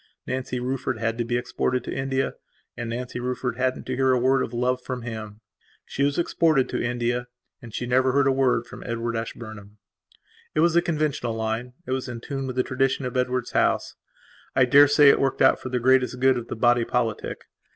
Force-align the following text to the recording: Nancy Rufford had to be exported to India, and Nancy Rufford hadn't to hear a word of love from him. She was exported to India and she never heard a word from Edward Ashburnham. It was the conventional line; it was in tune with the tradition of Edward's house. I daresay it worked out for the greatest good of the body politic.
Nancy 0.25 0.59
Rufford 0.59 0.97
had 0.97 1.19
to 1.19 1.23
be 1.23 1.37
exported 1.37 1.83
to 1.83 1.93
India, 1.93 2.33
and 2.75 2.89
Nancy 2.89 3.19
Rufford 3.19 3.57
hadn't 3.57 3.85
to 3.85 3.95
hear 3.95 4.13
a 4.13 4.17
word 4.19 4.41
of 4.41 4.51
love 4.51 4.81
from 4.81 5.03
him. 5.03 5.41
She 5.85 6.01
was 6.01 6.17
exported 6.17 6.67
to 6.69 6.81
India 6.81 7.27
and 7.61 7.71
she 7.71 7.85
never 7.85 8.11
heard 8.11 8.25
a 8.25 8.31
word 8.31 8.65
from 8.65 8.81
Edward 8.83 9.15
Ashburnham. 9.15 9.77
It 10.55 10.61
was 10.61 10.73
the 10.73 10.81
conventional 10.81 11.35
line; 11.35 11.73
it 11.85 11.91
was 11.91 12.09
in 12.09 12.19
tune 12.19 12.47
with 12.47 12.55
the 12.55 12.63
tradition 12.63 13.05
of 13.05 13.15
Edward's 13.15 13.51
house. 13.51 13.93
I 14.55 14.65
daresay 14.65 15.09
it 15.09 15.19
worked 15.19 15.39
out 15.43 15.59
for 15.59 15.69
the 15.69 15.79
greatest 15.79 16.19
good 16.19 16.35
of 16.35 16.47
the 16.47 16.55
body 16.55 16.83
politic. 16.83 17.41